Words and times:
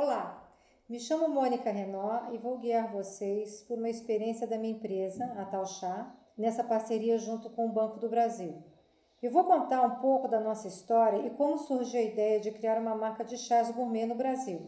Olá, 0.00 0.48
me 0.88 1.00
chamo 1.00 1.26
Mônica 1.26 1.72
Renó 1.72 2.30
e 2.32 2.38
vou 2.38 2.56
guiar 2.56 2.92
vocês 2.92 3.62
por 3.62 3.78
uma 3.78 3.88
experiência 3.88 4.46
da 4.46 4.56
minha 4.56 4.74
empresa, 4.74 5.24
a 5.36 5.44
Tal 5.44 5.66
Chá, 5.66 6.14
nessa 6.36 6.62
parceria 6.62 7.18
junto 7.18 7.50
com 7.50 7.66
o 7.66 7.72
Banco 7.72 7.98
do 7.98 8.08
Brasil. 8.08 8.62
Eu 9.20 9.32
vou 9.32 9.42
contar 9.42 9.82
um 9.82 9.96
pouco 9.96 10.28
da 10.28 10.38
nossa 10.38 10.68
história 10.68 11.26
e 11.26 11.30
como 11.30 11.58
surgiu 11.58 11.98
a 11.98 12.04
ideia 12.04 12.38
de 12.38 12.52
criar 12.52 12.80
uma 12.80 12.94
marca 12.94 13.24
de 13.24 13.36
chás 13.36 13.72
gourmet 13.72 14.06
no 14.06 14.14
Brasil. 14.14 14.60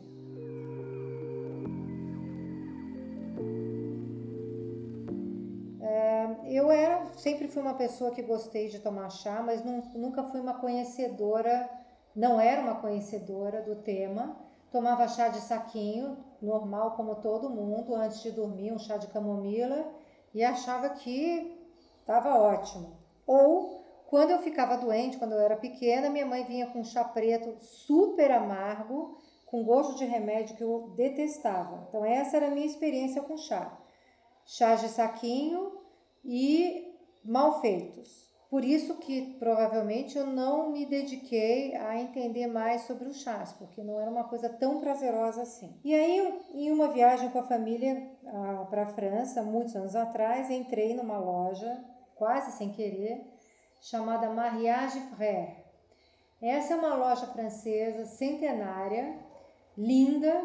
É, 5.81 6.39
eu 6.47 6.73
era, 6.73 7.07
sempre 7.13 7.47
fui 7.47 7.63
uma 7.63 7.75
pessoa 7.75 8.11
que 8.11 8.23
gostei 8.23 8.67
de 8.67 8.81
tomar 8.81 9.09
chá, 9.11 9.41
mas 9.41 9.63
nunca 9.95 10.25
fui 10.25 10.41
uma 10.41 10.55
conhecedora, 10.55 11.71
não 12.17 12.41
era 12.41 12.63
uma 12.63 12.81
conhecedora 12.81 13.63
do 13.63 13.77
tema. 13.77 14.50
Tomava 14.71 15.09
chá 15.09 15.29
de 15.29 15.41
saquinho, 15.41 16.17
normal 16.41 16.93
como 16.93 17.17
todo 17.17 17.51
mundo, 17.51 17.95
antes 17.95 18.23
de 18.23 18.31
dormir, 18.31 18.73
um 18.73 18.79
chá 18.79 18.97
de 18.97 19.09
camomila 19.09 19.93
e 20.33 20.45
achava 20.45 20.91
que 20.91 21.59
estava 21.99 22.39
ótimo. 22.39 22.97
Ou 23.27 23.85
quando 24.07 24.31
eu 24.31 24.39
ficava 24.39 24.77
doente, 24.77 25.19
quando 25.19 25.33
eu 25.33 25.41
era 25.41 25.57
pequena, 25.57 26.09
minha 26.09 26.27
mãe 26.27 26.45
vinha 26.45 26.69
com 26.69 26.81
um 26.81 26.85
chá 26.85 27.05
preto 27.05 27.57
super 27.61 28.31
amargo, 28.31 29.19
com 29.47 29.65
gosto 29.65 29.97
de 29.97 30.05
remédio 30.05 30.57
que 30.57 30.63
eu 30.63 30.93
detestava. 30.97 31.87
Então, 31.89 32.05
essa 32.05 32.37
era 32.37 32.47
a 32.47 32.51
minha 32.51 32.67
experiência 32.67 33.23
com 33.23 33.37
chá. 33.37 33.77
Chá 34.47 34.77
de 34.77 34.89
saquinho 34.89 35.81
e 36.25 36.97
mal 37.25 37.61
feitos. 37.61 38.30
Por 38.51 38.65
isso 38.65 38.99
que 38.99 39.37
provavelmente 39.39 40.19
eu 40.19 40.27
não 40.27 40.73
me 40.73 40.85
dediquei 40.85 41.77
a 41.77 42.01
entender 42.01 42.49
mais 42.49 42.83
sobre 42.83 43.07
os 43.07 43.23
chás, 43.23 43.53
porque 43.53 43.81
não 43.81 44.01
era 44.01 44.11
uma 44.11 44.25
coisa 44.25 44.49
tão 44.49 44.81
prazerosa 44.81 45.43
assim. 45.43 45.73
E 45.85 45.95
aí, 45.95 46.41
em 46.53 46.73
uma 46.73 46.89
viagem 46.89 47.31
com 47.31 47.39
a 47.39 47.45
família 47.47 48.11
ah, 48.27 48.67
para 48.69 48.83
a 48.83 48.87
França, 48.87 49.41
muitos 49.41 49.77
anos 49.77 49.95
atrás, 49.95 50.51
entrei 50.51 50.95
numa 50.95 51.17
loja, 51.17 51.79
quase 52.17 52.51
sem 52.59 52.73
querer, 52.73 53.25
chamada 53.81 54.29
Mariage 54.29 54.99
Frère. 55.15 55.65
Essa 56.43 56.75
é 56.75 56.77
uma 56.77 56.97
loja 56.97 57.29
francesa 57.29 58.05
centenária, 58.05 59.17
linda, 59.79 60.45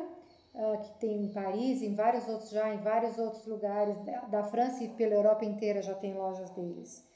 uh, 0.53 0.77
que 0.81 0.99
tem 0.99 1.25
em 1.25 1.33
Paris, 1.33 1.81
em 1.81 1.95
vários 1.95 2.27
outros 2.27 2.49
já, 2.51 2.71
em 2.71 2.77
vários 2.77 3.17
outros 3.17 3.47
lugares 3.47 3.97
da 4.29 4.43
França 4.43 4.83
e 4.83 4.89
pela 4.89 5.15
Europa 5.15 5.43
inteira 5.43 5.81
já 5.81 5.95
tem 5.95 6.13
lojas 6.13 6.51
deles. 6.51 7.14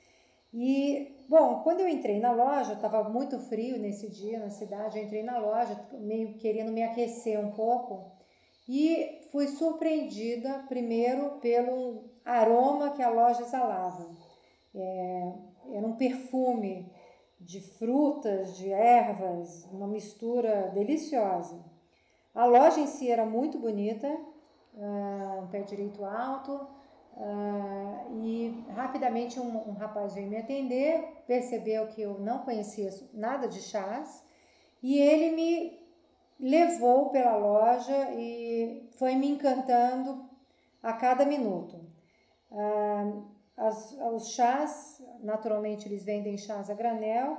E, 0.53 1.16
bom, 1.30 1.61
quando 1.64 1.81
eu 1.81 1.88
entrei 1.88 2.19
na 2.19 2.31
loja, 2.31 2.73
estava 2.73 3.08
muito 3.08 3.39
frio 3.39 3.78
nesse 3.78 4.09
dia 4.09 4.39
na 4.39 4.50
cidade, 4.50 4.97
eu 4.97 5.03
entrei 5.03 5.22
na 5.22 5.38
loja 5.38 5.80
meio 5.94 6.33
querendo 6.38 6.72
me 6.72 6.81
aquecer 6.81 7.39
um 7.39 7.52
pouco 7.52 8.11
e 8.67 9.19
fui 9.31 9.47
surpreendida 9.47 10.66
primeiro 10.67 11.39
pelo 11.39 12.03
aroma 12.25 12.91
que 12.91 13.02
a 13.02 13.09
loja 13.09 13.41
exalava. 13.41 14.09
É, 14.73 15.33
era 15.72 15.86
um 15.86 15.95
perfume 15.95 16.91
de 17.39 17.61
frutas, 17.61 18.58
de 18.58 18.72
ervas, 18.72 19.66
uma 19.72 19.88
mistura 19.88 20.69
deliciosa. 20.73 21.63
A 22.34 22.45
loja 22.45 22.80
em 22.80 22.88
si 22.88 23.09
era 23.09 23.25
muito 23.25 23.58
bonita, 23.58 24.08
uh, 24.08 25.44
um 25.44 25.47
pé 25.47 25.61
direito 25.61 26.03
alto, 26.06 26.67
uh, 27.20 28.23
e 28.23 28.66
rapidamente 28.70 29.39
um, 29.39 29.70
um, 29.70 29.73
rapaz 29.73 30.16
veio 30.16 30.30
me 30.30 30.38
atender, 30.38 31.23
percebeu 31.28 31.88
que 31.88 32.02
eu 32.02 32.17
não 32.20 32.39
conhecia 32.39 32.89
nada 33.14 33.48
de 33.48 33.62
chás, 33.62 34.25
e 34.81 34.98
ele 34.98 35.36
me 35.36 35.80
levou 36.40 37.09
pela 37.09 37.36
loja 37.36 38.12
e 38.12 38.88
foi 38.97 39.16
me 39.16 39.30
encantando 39.30 40.25
a 40.81 40.94
cada 40.94 41.25
minuto. 41.25 41.86
Uh, 42.50 43.28
as, 43.58 43.92
os 44.14 44.30
chás, 44.30 45.03
naturalmente 45.22 45.88
eles 45.88 46.06
vendem 46.06 46.38
chás 46.38 46.69
a 46.69 46.74
granel, 46.74 47.38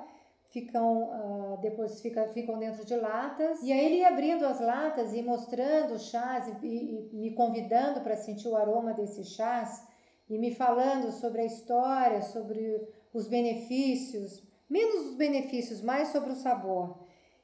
ficam 0.50 1.05
uh, 1.05 1.59
depois 1.61 2.00
fica, 2.00 2.27
ficam 2.28 2.59
dentro 2.59 2.84
de 2.84 2.94
latas 2.97 3.62
e 3.62 3.72
aí 3.72 3.87
ele 3.87 3.97
ia 3.97 4.09
abrindo 4.09 4.44
as 4.44 4.61
latas 4.61 5.15
e 5.15 5.22
mostrando 5.22 5.94
os 5.94 6.11
chás 6.11 6.49
e, 6.49 6.66
e, 6.66 7.09
e 7.12 7.16
me 7.16 7.34
convidando 7.34 8.00
para 8.00 8.16
sentir 8.16 8.49
o 8.49 8.56
aroma 8.56 8.93
desses 8.93 9.28
chás 9.28 9.87
e 10.28 10.39
me 10.39 10.55
falando 10.55 11.10
sobre 11.12 11.43
a 11.43 11.44
história, 11.44 12.22
sobre 12.22 12.89
os 13.12 13.27
benefícios, 13.27 14.43
menos 14.69 15.10
os 15.10 15.16
benefícios, 15.16 15.81
mais 15.81 16.09
sobre 16.09 16.31
o 16.31 16.37
sabor. 16.37 16.99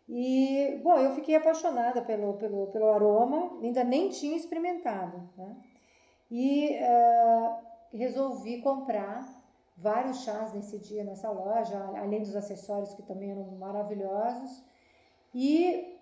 E 0.08 0.80
bom, 0.84 0.96
eu 0.98 1.14
fiquei 1.16 1.34
apaixonada 1.34 2.00
pelo, 2.02 2.34
pelo, 2.34 2.68
pelo 2.68 2.88
aroma, 2.88 3.58
ainda 3.60 3.82
nem 3.82 4.08
tinha 4.08 4.36
experimentado, 4.36 5.28
né? 5.36 5.56
E 6.30 6.78
uh, 6.80 7.56
resolvi 7.92 8.60
comprar 8.62 9.24
vários 9.76 10.22
chás 10.22 10.52
nesse 10.52 10.78
dia 10.78 11.04
nessa 11.04 11.30
loja, 11.30 11.76
além 11.96 12.22
dos 12.22 12.34
acessórios 12.34 12.94
que 12.94 13.02
também 13.02 13.30
eram 13.30 13.44
maravilhosos. 13.58 14.64
E 15.34 15.98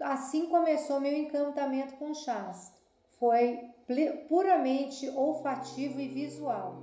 assim 0.00 0.46
começou 0.46 1.00
meu 1.00 1.12
encantamento 1.12 1.96
com 1.96 2.14
chás. 2.14 2.72
Foi 3.18 3.70
puramente 4.28 5.08
olfativo 5.10 6.00
e 6.00 6.08
visual. 6.08 6.82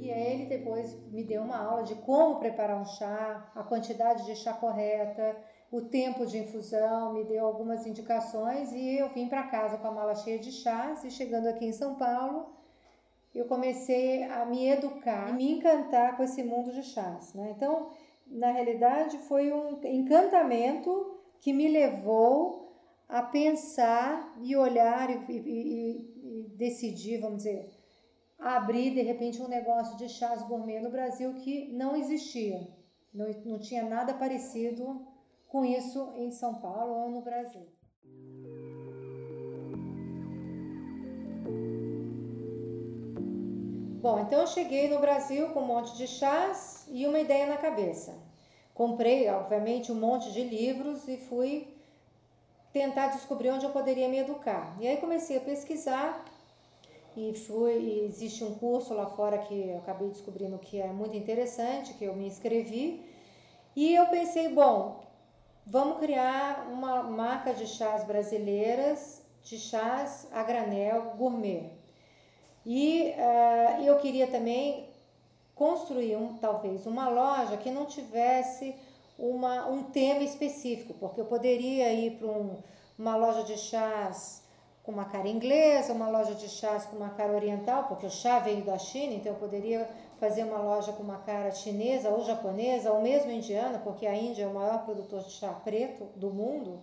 E 0.00 0.10
ele 0.10 0.46
depois 0.46 0.92
me 1.12 1.22
deu 1.22 1.42
uma 1.42 1.56
aula 1.56 1.84
de 1.84 1.94
como 1.94 2.40
preparar 2.40 2.80
um 2.80 2.84
chá, 2.84 3.50
a 3.54 3.62
quantidade 3.62 4.26
de 4.26 4.34
chá 4.34 4.52
correta, 4.52 5.36
o 5.70 5.80
tempo 5.80 6.26
de 6.26 6.38
infusão, 6.38 7.12
me 7.14 7.24
deu 7.24 7.46
algumas 7.46 7.86
indicações 7.86 8.72
e 8.72 8.98
eu 8.98 9.08
vim 9.10 9.28
para 9.28 9.44
casa 9.44 9.78
com 9.78 9.86
a 9.86 9.92
mala 9.92 10.16
cheia 10.16 10.38
de 10.38 10.50
chás 10.50 11.04
e 11.04 11.10
chegando 11.10 11.46
aqui 11.46 11.66
em 11.66 11.72
São 11.72 11.94
Paulo, 11.94 12.50
eu 13.34 13.46
comecei 13.46 14.24
a 14.24 14.44
me 14.44 14.68
educar 14.68 15.30
e 15.30 15.32
me 15.32 15.52
encantar 15.52 16.16
com 16.16 16.22
esse 16.22 16.42
mundo 16.42 16.72
de 16.72 16.82
chás, 16.82 17.32
né? 17.34 17.52
Então, 17.56 17.88
na 18.26 18.50
realidade, 18.50 19.18
foi 19.20 19.52
um 19.52 19.80
encantamento 19.84 21.18
que 21.40 21.52
me 21.52 21.68
levou 21.68 22.72
a 23.08 23.22
pensar 23.22 24.34
e 24.40 24.56
olhar 24.56 25.10
e, 25.10 25.32
e, 25.32 26.12
e 26.22 26.48
decidir, 26.56 27.20
vamos 27.20 27.38
dizer, 27.38 27.68
abrir 28.38 28.92
de 28.92 29.02
repente 29.02 29.40
um 29.40 29.48
negócio 29.48 29.96
de 29.96 30.08
chás 30.08 30.42
gourmet 30.42 30.80
no 30.80 30.90
Brasil 30.90 31.34
que 31.34 31.72
não 31.72 31.94
existia, 31.94 32.68
não, 33.12 33.26
não 33.44 33.58
tinha 33.58 33.84
nada 33.84 34.14
parecido 34.14 35.06
com 35.48 35.64
isso 35.64 36.12
em 36.16 36.30
São 36.30 36.54
Paulo 36.54 36.94
ou 36.94 37.10
no 37.10 37.22
Brasil. 37.22 37.66
Bom, 44.02 44.18
então 44.18 44.40
eu 44.40 44.46
cheguei 44.48 44.88
no 44.88 44.98
Brasil 44.98 45.50
com 45.50 45.60
um 45.60 45.66
monte 45.66 45.96
de 45.96 46.08
chás 46.08 46.84
e 46.88 47.06
uma 47.06 47.20
ideia 47.20 47.46
na 47.46 47.56
cabeça. 47.56 48.12
Comprei, 48.74 49.28
obviamente, 49.30 49.92
um 49.92 49.94
monte 49.94 50.32
de 50.32 50.42
livros 50.42 51.06
e 51.06 51.16
fui 51.16 51.68
tentar 52.72 53.06
descobrir 53.08 53.50
onde 53.50 53.64
eu 53.64 53.70
poderia 53.70 54.08
me 54.08 54.18
educar. 54.18 54.76
E 54.80 54.88
aí 54.88 54.96
comecei 54.96 55.36
a 55.36 55.40
pesquisar 55.40 56.24
e 57.16 57.32
fui, 57.46 58.02
existe 58.04 58.42
um 58.42 58.54
curso 58.56 58.92
lá 58.92 59.06
fora 59.06 59.38
que 59.38 59.68
eu 59.68 59.78
acabei 59.78 60.08
descobrindo 60.08 60.58
que 60.58 60.80
é 60.80 60.88
muito 60.88 61.16
interessante, 61.16 61.94
que 61.94 62.04
eu 62.04 62.16
me 62.16 62.26
inscrevi. 62.26 63.08
E 63.76 63.94
eu 63.94 64.06
pensei, 64.06 64.48
bom, 64.48 65.00
Vamos 65.64 66.00
criar 66.00 66.66
uma 66.72 67.04
marca 67.04 67.54
de 67.54 67.68
chás 67.68 68.02
brasileiras, 68.02 69.22
de 69.44 69.56
chás 69.56 70.26
a 70.32 70.42
granel 70.42 71.14
gourmet. 71.16 71.81
E 72.64 73.14
uh, 73.16 73.82
eu 73.82 73.98
queria 73.98 74.26
também 74.26 74.88
construir 75.54 76.16
um, 76.16 76.38
talvez 76.38 76.86
uma 76.86 77.08
loja 77.08 77.56
que 77.56 77.70
não 77.70 77.84
tivesse 77.86 78.74
uma, 79.18 79.68
um 79.68 79.84
tema 79.84 80.22
específico, 80.22 80.94
porque 80.94 81.20
eu 81.20 81.24
poderia 81.24 81.92
ir 81.92 82.18
para 82.18 82.26
um, 82.26 82.56
uma 82.98 83.16
loja 83.16 83.44
de 83.44 83.56
chás 83.56 84.42
com 84.82 84.90
uma 84.90 85.04
cara 85.04 85.28
inglesa, 85.28 85.92
uma 85.92 86.08
loja 86.08 86.34
de 86.34 86.48
chás 86.48 86.84
com 86.86 86.96
uma 86.96 87.10
cara 87.10 87.32
oriental, 87.32 87.84
porque 87.84 88.06
o 88.06 88.10
chá 88.10 88.40
veio 88.40 88.64
da 88.64 88.78
China, 88.78 89.14
então 89.14 89.32
eu 89.32 89.38
poderia 89.38 89.88
fazer 90.18 90.44
uma 90.44 90.58
loja 90.58 90.92
com 90.92 91.02
uma 91.02 91.18
cara 91.18 91.52
chinesa 91.52 92.08
ou 92.08 92.24
japonesa, 92.24 92.92
ou 92.92 93.00
mesmo 93.00 93.30
indiana, 93.30 93.80
porque 93.82 94.06
a 94.06 94.14
Índia 94.14 94.44
é 94.44 94.46
o 94.46 94.54
maior 94.54 94.84
produtor 94.84 95.22
de 95.22 95.30
chá 95.30 95.52
preto 95.64 96.04
do 96.16 96.30
mundo. 96.30 96.80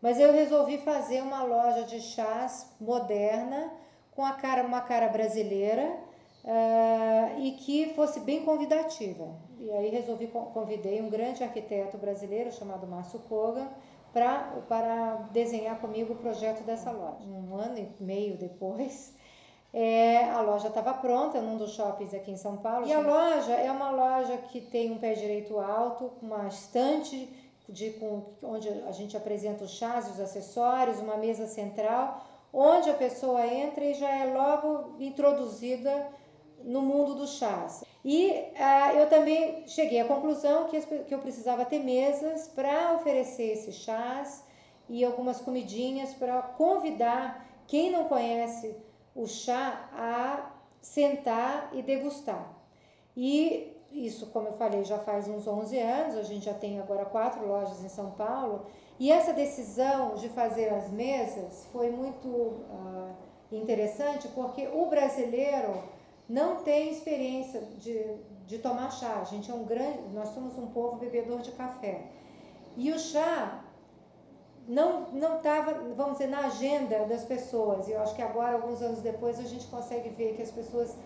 Mas 0.00 0.18
eu 0.18 0.32
resolvi 0.32 0.78
fazer 0.78 1.22
uma 1.22 1.42
loja 1.42 1.84
de 1.84 2.00
chás 2.00 2.66
moderna, 2.80 3.72
com 4.12 4.24
a 4.24 4.32
cara, 4.32 4.62
uma 4.62 4.80
cara 4.80 5.08
brasileira 5.08 5.98
uh, 6.44 7.40
e 7.40 7.52
que 7.52 7.92
fosse 7.94 8.20
bem 8.20 8.44
convidativa. 8.44 9.28
E 9.58 9.70
aí 9.70 9.88
resolvi 9.90 10.26
convidei 10.26 11.00
um 11.00 11.08
grande 11.08 11.42
arquiteto 11.42 11.96
brasileiro 11.96 12.52
chamado 12.52 12.86
Márcio 12.86 13.20
Kogan 13.20 13.68
para 14.12 15.28
desenhar 15.32 15.80
comigo 15.80 16.12
o 16.12 16.16
projeto 16.16 16.62
dessa 16.64 16.90
loja. 16.90 17.24
Um 17.24 17.56
ano 17.56 17.78
e 17.78 17.88
meio 18.02 18.36
depois, 18.36 19.14
é, 19.72 20.24
a 20.30 20.40
loja 20.42 20.68
estava 20.68 20.92
pronta 20.94 21.40
num 21.40 21.56
dos 21.56 21.72
shoppings 21.72 22.12
aqui 22.12 22.30
em 22.30 22.36
São 22.36 22.58
Paulo. 22.58 22.86
E 22.86 22.92
a 22.92 23.00
loja 23.00 23.52
é 23.52 23.70
uma 23.70 23.90
loja 23.90 24.36
que 24.36 24.60
tem 24.60 24.92
um 24.92 24.98
pé 24.98 25.14
direito 25.14 25.58
alto, 25.58 26.12
uma 26.20 26.46
estante 26.48 27.28
de, 27.68 27.90
com, 27.92 28.34
onde 28.42 28.68
a 28.68 28.92
gente 28.92 29.16
apresenta 29.16 29.64
os 29.64 29.70
chás 29.70 30.10
os 30.10 30.20
acessórios, 30.20 30.98
uma 30.98 31.16
mesa 31.16 31.46
central, 31.46 32.22
onde 32.52 32.90
a 32.90 32.94
pessoa 32.94 33.46
entra 33.46 33.84
e 33.84 33.94
já 33.94 34.10
é 34.10 34.32
logo 34.32 34.96
introduzida 35.00 36.08
no 36.62 36.82
mundo 36.82 37.14
dos 37.14 37.38
chás. 37.38 37.82
E 38.04 38.32
ah, 38.56 38.94
eu 38.94 39.08
também 39.08 39.66
cheguei 39.66 40.00
à 40.00 40.04
conclusão 40.04 40.68
que, 40.68 40.80
que 40.80 41.14
eu 41.14 41.18
precisava 41.18 41.64
ter 41.64 41.78
mesas 41.78 42.48
para 42.48 42.94
oferecer 42.94 43.52
esses 43.52 43.76
chás 43.76 44.44
e 44.88 45.04
algumas 45.04 45.40
comidinhas 45.40 46.12
para 46.14 46.42
convidar 46.42 47.46
quem 47.66 47.90
não 47.90 48.04
conhece 48.04 48.76
o 49.14 49.26
chá 49.26 49.88
a 49.94 50.50
sentar 50.80 51.70
e 51.72 51.82
degustar. 51.82 52.52
E 53.16 53.76
isso, 53.92 54.26
como 54.28 54.48
eu 54.48 54.52
falei, 54.52 54.84
já 54.84 54.98
faz 54.98 55.28
uns 55.28 55.46
11 55.46 55.78
anos, 55.78 56.16
a 56.16 56.22
gente 56.22 56.44
já 56.46 56.54
tem 56.54 56.80
agora 56.80 57.04
quatro 57.04 57.46
lojas 57.46 57.84
em 57.84 57.88
São 57.88 58.10
Paulo, 58.12 58.66
e 59.02 59.10
essa 59.10 59.32
decisão 59.32 60.14
de 60.14 60.28
fazer 60.28 60.68
as 60.68 60.88
mesas 60.88 61.66
foi 61.72 61.90
muito 61.90 62.28
uh, 62.28 63.12
interessante 63.50 64.28
porque 64.28 64.68
o 64.68 64.86
brasileiro 64.86 65.74
não 66.28 66.62
tem 66.62 66.92
experiência 66.92 67.62
de, 67.80 68.00
de 68.46 68.58
tomar 68.58 68.92
chá. 68.92 69.18
A 69.20 69.24
gente 69.24 69.50
é 69.50 69.54
um 69.54 69.64
grande, 69.64 69.98
nós 70.14 70.28
somos 70.28 70.56
um 70.56 70.68
povo 70.68 70.98
bebedor 70.98 71.40
de 71.40 71.50
café. 71.50 72.02
E 72.76 72.92
o 72.92 72.98
chá 73.00 73.64
não 74.68 75.10
não 75.10 75.38
estava, 75.38 75.72
vamos 75.96 76.18
dizer, 76.18 76.28
na 76.28 76.46
agenda 76.46 77.04
das 77.06 77.24
pessoas. 77.24 77.88
E 77.88 77.90
eu 77.90 78.00
acho 78.02 78.14
que 78.14 78.22
agora, 78.22 78.52
alguns 78.52 78.80
anos 78.82 79.00
depois, 79.00 79.40
a 79.40 79.48
gente 79.52 79.66
consegue 79.66 80.10
ver 80.10 80.36
que 80.36 80.42
as 80.42 80.52
pessoas 80.52 80.96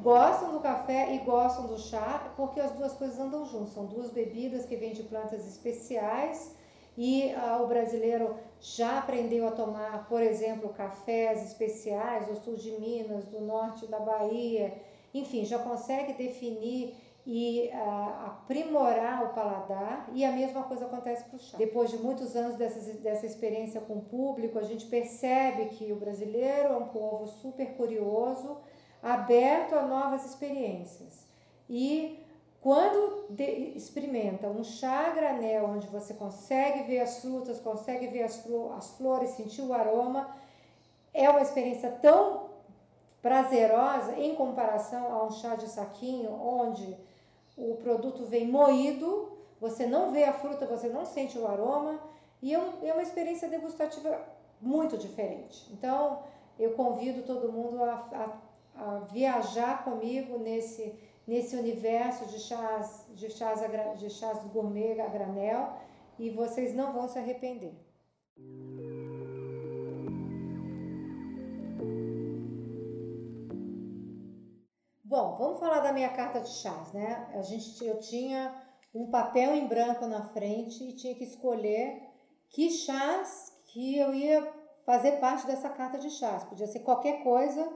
gostam 0.00 0.52
do 0.52 0.60
café 0.60 1.12
e 1.12 1.18
gostam 1.18 1.66
do 1.66 1.76
chá, 1.76 2.32
porque 2.36 2.60
as 2.60 2.70
duas 2.70 2.92
coisas 2.92 3.18
andam 3.18 3.44
juntas. 3.46 3.72
São 3.72 3.86
duas 3.86 4.10
bebidas 4.10 4.64
que 4.64 4.76
vêm 4.76 4.92
de 4.92 5.02
plantas 5.02 5.44
especiais 5.44 6.61
e 6.96 7.32
ah, 7.32 7.60
o 7.62 7.66
brasileiro 7.66 8.36
já 8.60 8.98
aprendeu 8.98 9.46
a 9.48 9.52
tomar, 9.52 10.06
por 10.08 10.22
exemplo, 10.22 10.68
cafés 10.70 11.42
especiais 11.44 12.26
do 12.26 12.36
sul 12.36 12.54
de 12.54 12.72
Minas, 12.72 13.24
do 13.24 13.40
norte 13.40 13.86
da 13.86 13.98
Bahia, 13.98 14.74
enfim, 15.14 15.44
já 15.44 15.58
consegue 15.58 16.12
definir 16.14 16.94
e 17.24 17.70
uh, 17.72 18.26
aprimorar 18.26 19.24
o 19.24 19.34
paladar 19.34 20.10
e 20.12 20.24
a 20.24 20.32
mesma 20.32 20.64
coisa 20.64 20.86
acontece 20.86 21.24
para 21.24 21.36
o 21.36 21.38
chá. 21.38 21.56
Depois 21.56 21.90
de 21.90 21.98
muitos 21.98 22.34
anos 22.34 22.56
dessa, 22.56 22.92
dessa 22.94 23.26
experiência 23.26 23.80
com 23.80 23.94
o 23.94 24.02
público, 24.02 24.58
a 24.58 24.62
gente 24.62 24.86
percebe 24.86 25.66
que 25.66 25.92
o 25.92 25.96
brasileiro 25.96 26.68
é 26.68 26.76
um 26.76 26.88
povo 26.88 27.26
super 27.26 27.76
curioso, 27.76 28.58
aberto 29.02 29.74
a 29.74 29.82
novas 29.82 30.24
experiências. 30.24 31.26
E 31.70 32.21
quando 32.62 33.26
de, 33.28 33.42
experimenta 33.76 34.46
um 34.46 34.62
chá 34.62 35.10
granel, 35.10 35.66
onde 35.66 35.88
você 35.88 36.14
consegue 36.14 36.84
ver 36.84 37.00
as 37.00 37.18
frutas, 37.18 37.58
consegue 37.58 38.06
ver 38.06 38.22
as, 38.22 38.46
as 38.78 38.90
flores, 38.96 39.30
sentir 39.30 39.62
o 39.62 39.74
aroma, 39.74 40.32
é 41.12 41.28
uma 41.28 41.42
experiência 41.42 41.90
tão 42.00 42.50
prazerosa 43.20 44.16
em 44.16 44.36
comparação 44.36 45.12
a 45.12 45.24
um 45.24 45.32
chá 45.32 45.56
de 45.56 45.68
saquinho, 45.68 46.30
onde 46.32 46.96
o 47.56 47.74
produto 47.82 48.24
vem 48.26 48.46
moído, 48.46 49.32
você 49.60 49.84
não 49.84 50.12
vê 50.12 50.22
a 50.22 50.32
fruta, 50.32 50.64
você 50.64 50.88
não 50.88 51.04
sente 51.04 51.36
o 51.36 51.48
aroma, 51.48 51.98
e 52.40 52.54
é, 52.54 52.58
um, 52.60 52.72
é 52.80 52.92
uma 52.92 53.02
experiência 53.02 53.48
degustativa 53.48 54.20
muito 54.60 54.96
diferente. 54.96 55.68
Então, 55.72 56.20
eu 56.56 56.74
convido 56.74 57.22
todo 57.22 57.52
mundo 57.52 57.82
a, 57.82 58.38
a, 58.76 58.84
a 58.84 58.98
viajar 59.00 59.82
comigo 59.82 60.38
nesse 60.38 60.94
nesse 61.26 61.56
universo 61.56 62.26
de 62.26 62.38
chás, 62.38 63.06
de 63.14 63.30
chás, 63.30 63.60
de 63.98 64.10
chás 64.10 64.42
gourmet 64.52 65.00
a 65.00 65.08
granel 65.08 65.72
e 66.18 66.30
vocês 66.30 66.74
não 66.74 66.92
vão 66.92 67.08
se 67.08 67.18
arrepender. 67.18 67.74
Bom, 75.04 75.36
vamos 75.36 75.60
falar 75.60 75.80
da 75.80 75.92
minha 75.92 76.08
carta 76.08 76.40
de 76.40 76.48
chás, 76.48 76.92
né? 76.92 77.28
A 77.34 77.42
gente, 77.42 77.84
eu 77.84 78.00
tinha 78.00 78.54
um 78.94 79.10
papel 79.10 79.54
em 79.54 79.66
branco 79.66 80.06
na 80.06 80.22
frente 80.22 80.82
e 80.84 80.94
tinha 80.94 81.14
que 81.14 81.24
escolher 81.24 82.02
que 82.48 82.70
chás 82.70 83.52
que 83.66 83.98
eu 83.98 84.14
ia 84.14 84.50
fazer 84.84 85.12
parte 85.12 85.46
dessa 85.46 85.68
carta 85.68 85.98
de 85.98 86.10
chás. 86.10 86.44
Podia 86.44 86.66
ser 86.66 86.80
qualquer 86.80 87.22
coisa 87.22 87.70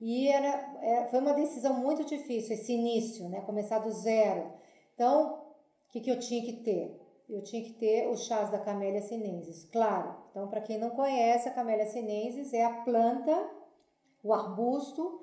e 0.00 0.28
era, 0.28 0.46
era, 0.80 1.00
é, 1.00 1.08
foi 1.08 1.18
uma 1.18 1.34
decisão 1.34 1.74
muito 1.74 2.04
difícil, 2.04 2.54
esse 2.54 2.72
início, 2.72 3.28
né? 3.28 3.40
Começar 3.40 3.80
do 3.80 3.90
zero. 3.90 4.52
Então, 4.94 5.34
o 5.88 5.90
que, 5.90 6.00
que 6.00 6.10
eu 6.10 6.18
tinha 6.18 6.44
que 6.44 6.62
ter? 6.62 7.00
Eu 7.28 7.42
tinha 7.42 7.62
que 7.62 7.72
ter 7.74 8.08
os 8.08 8.24
chás 8.24 8.50
da 8.50 8.58
Camélia 8.58 9.02
sinensis, 9.02 9.64
claro. 9.70 10.14
Então, 10.30 10.48
para 10.48 10.60
quem 10.60 10.78
não 10.78 10.90
conhece, 10.90 11.48
a 11.48 11.52
Camélia 11.52 11.86
sinensis 11.86 12.54
é 12.54 12.64
a 12.64 12.82
planta, 12.82 13.50
o 14.22 14.32
arbusto, 14.32 15.20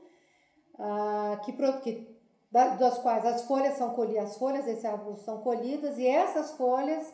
ah, 0.78 1.42
que, 1.44 1.54
que, 1.82 2.16
das 2.52 2.98
quais 3.00 3.26
as 3.26 3.44
folhas 3.48 3.76
são 3.76 3.94
colhidas, 3.94 4.32
as 4.32 4.38
folhas 4.38 4.66
desse 4.66 4.86
arbusto 4.86 5.24
são 5.24 5.42
colhidas 5.42 5.98
e 5.98 6.06
essas 6.06 6.52
folhas 6.52 7.14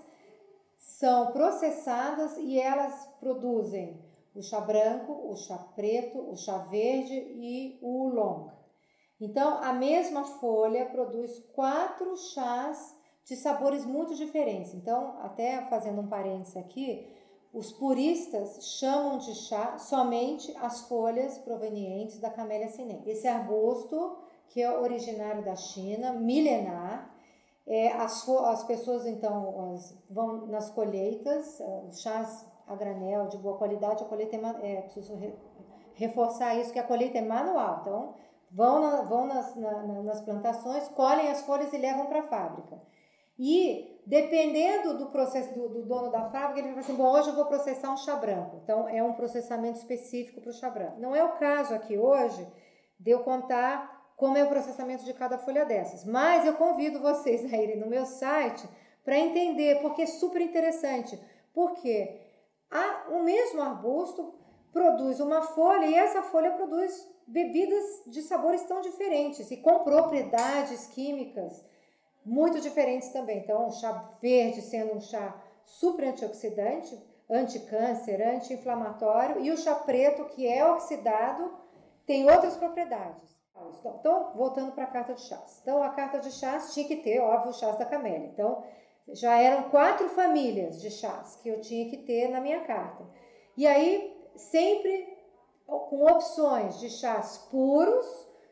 são 0.77 1.31
processadas 1.31 2.37
e 2.37 2.59
elas 2.59 3.07
produzem 3.19 4.10
o 4.35 4.41
chá 4.41 4.61
branco, 4.61 5.11
o 5.31 5.35
chá 5.35 5.57
preto, 5.75 6.19
o 6.19 6.35
chá 6.35 6.57
verde 6.57 7.13
e 7.13 7.79
o 7.81 8.03
oolong. 8.03 8.49
Então, 9.19 9.63
a 9.63 9.71
mesma 9.73 10.23
folha 10.23 10.85
produz 10.85 11.39
quatro 11.53 12.15
chás 12.17 12.95
de 13.25 13.35
sabores 13.35 13.85
muito 13.85 14.15
diferentes. 14.15 14.73
Então, 14.73 15.17
até 15.21 15.61
fazendo 15.67 16.01
um 16.01 16.07
parênteses 16.07 16.57
aqui, 16.57 17.07
os 17.53 17.71
puristas 17.71 18.77
chamam 18.79 19.17
de 19.17 19.35
chá 19.35 19.77
somente 19.77 20.55
as 20.57 20.81
folhas 20.87 21.37
provenientes 21.37 22.19
da 22.19 22.29
Camellia 22.29 22.69
sinensis. 22.69 23.07
Esse 23.07 23.27
arbusto, 23.27 24.17
que 24.49 24.61
é 24.61 24.79
originário 24.79 25.43
da 25.43 25.55
China, 25.55 26.13
milenar, 26.13 27.13
é, 27.67 27.91
as, 27.91 28.27
as 28.27 28.63
pessoas 28.63 29.05
então 29.05 29.73
as, 29.73 29.95
vão 30.09 30.47
nas 30.47 30.69
colheitas, 30.71 31.59
eh, 31.59 31.83
os 31.87 32.01
chás 32.01 32.45
a 32.67 32.75
granel 32.75 33.27
de 33.27 33.37
boa 33.37 33.57
qualidade, 33.57 34.03
a 34.03 34.07
colheita 34.07 34.35
é, 34.35 34.75
é 34.77 34.81
preciso 34.81 35.15
re, 35.15 35.33
reforçar 35.93 36.55
isso, 36.55 36.71
que 36.71 36.79
a 36.79 36.83
colheita 36.83 37.17
é 37.17 37.21
manual. 37.21 37.79
Então, 37.81 38.15
vão, 38.51 38.81
na, 38.81 39.01
vão 39.03 39.27
nas, 39.27 39.55
na, 39.55 39.83
nas 40.03 40.21
plantações, 40.21 40.87
colhem 40.89 41.29
as 41.29 41.41
folhas 41.43 41.71
e 41.73 41.77
levam 41.77 42.05
para 42.07 42.19
a 42.19 42.27
fábrica. 42.27 42.81
E 43.37 44.01
dependendo 44.05 44.97
do 44.97 45.07
processo 45.07 45.53
do, 45.53 45.69
do, 45.69 45.85
dono 45.85 46.11
da 46.11 46.25
fábrica, 46.25 46.59
ele 46.59 46.73
vai 46.73 46.79
assim: 46.79 46.95
bom, 46.95 47.11
hoje 47.11 47.29
eu 47.29 47.35
vou 47.35 47.45
processar 47.45 47.91
um 47.91 47.97
chá 47.97 48.15
branco. 48.15 48.59
Então, 48.63 48.87
é 48.87 49.03
um 49.03 49.13
processamento 49.13 49.79
específico 49.79 50.41
para 50.41 50.49
o 50.49 50.53
chá 50.53 50.69
branco. 50.69 50.99
Não 50.99 51.15
é 51.15 51.23
o 51.23 51.33
caso 51.37 51.73
aqui 51.73 51.97
hoje 51.97 52.47
de 52.99 53.11
eu 53.11 53.23
contar 53.23 53.99
como 54.15 54.37
é 54.37 54.43
o 54.43 54.49
processamento 54.49 55.03
de 55.03 55.13
cada 55.15 55.39
folha 55.39 55.65
dessas. 55.65 56.05
Mas 56.05 56.45
eu 56.45 56.53
convido 56.53 56.99
vocês 56.99 57.51
a 57.51 57.57
irem 57.57 57.79
no 57.79 57.87
meu 57.87 58.05
site 58.05 58.67
para 59.03 59.17
entender, 59.17 59.81
porque 59.81 60.03
é 60.03 60.05
super 60.05 60.41
interessante. 60.41 61.19
Por 61.51 61.73
quê? 61.73 62.19
A, 62.71 63.09
o 63.09 63.23
mesmo 63.23 63.61
arbusto 63.61 64.33
produz 64.71 65.19
uma 65.19 65.41
folha 65.41 65.85
e 65.85 65.93
essa 65.93 66.23
folha 66.23 66.51
produz 66.51 67.09
bebidas 67.27 68.03
de 68.07 68.21
sabores 68.21 68.63
tão 68.63 68.81
diferentes 68.81 69.51
e 69.51 69.57
com 69.57 69.79
propriedades 69.79 70.87
químicas 70.87 71.63
muito 72.25 72.61
diferentes 72.61 73.09
também. 73.09 73.39
Então, 73.39 73.67
o 73.67 73.71
chá 73.71 74.09
verde 74.21 74.61
sendo 74.61 74.95
um 74.95 75.01
chá 75.01 75.35
super 75.63 76.05
antioxidante, 76.05 76.97
anticâncer, 77.29 78.21
anti-inflamatório, 78.21 79.41
e 79.41 79.51
o 79.51 79.57
chá 79.57 79.75
preto, 79.75 80.25
que 80.25 80.47
é 80.47 80.65
oxidado, 80.65 81.51
tem 82.05 82.29
outras 82.29 82.55
propriedades. 82.57 83.31
Então, 83.99 84.33
voltando 84.33 84.71
para 84.71 84.85
a 84.85 84.87
carta 84.87 85.13
de 85.13 85.21
chás. 85.21 85.59
Então, 85.61 85.83
a 85.83 85.89
carta 85.89 86.19
de 86.19 86.31
chás 86.31 86.73
tinha 86.73 86.87
que 86.87 86.97
ter, 86.97 87.19
óbvio, 87.19 87.51
o 87.51 87.53
chás 87.53 87.77
da 87.77 87.85
camélia. 87.85 88.27
Então, 88.27 88.63
já 89.09 89.37
eram 89.39 89.69
quatro 89.69 90.09
famílias 90.09 90.81
de 90.81 90.89
chás 90.89 91.35
que 91.37 91.49
eu 91.49 91.59
tinha 91.61 91.89
que 91.89 91.97
ter 91.97 92.29
na 92.29 92.39
minha 92.39 92.61
carta. 92.61 93.03
E 93.57 93.67
aí, 93.67 94.15
sempre 94.35 95.17
com 95.65 96.05
opções 96.05 96.79
de 96.79 96.89
chás 96.89 97.37
puros, 97.49 98.05